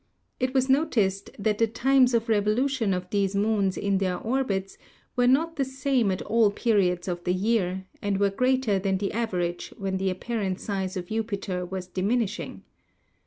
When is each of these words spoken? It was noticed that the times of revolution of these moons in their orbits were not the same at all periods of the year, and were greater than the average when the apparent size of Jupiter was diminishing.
It 0.39 0.55
was 0.55 0.67
noticed 0.67 1.29
that 1.37 1.59
the 1.59 1.67
times 1.67 2.15
of 2.15 2.27
revolution 2.27 2.91
of 2.91 3.07
these 3.11 3.35
moons 3.35 3.77
in 3.77 3.99
their 3.99 4.17
orbits 4.17 4.79
were 5.15 5.27
not 5.27 5.57
the 5.57 5.63
same 5.63 6.09
at 6.09 6.23
all 6.23 6.49
periods 6.49 7.07
of 7.07 7.23
the 7.23 7.35
year, 7.35 7.85
and 8.01 8.19
were 8.19 8.31
greater 8.31 8.79
than 8.79 8.97
the 8.97 9.13
average 9.13 9.71
when 9.77 9.97
the 9.97 10.09
apparent 10.09 10.59
size 10.59 10.97
of 10.97 11.09
Jupiter 11.09 11.67
was 11.67 11.85
diminishing. 11.85 12.63